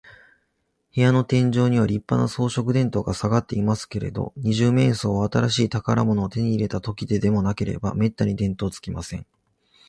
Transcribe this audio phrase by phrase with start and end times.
[0.95, 9.27] 部屋の天井には、りっぱな装飾電燈がさがっていますけれど、二十面相は、新しい宝物を手に入れたときででもなければ、めったに電燈をつけません。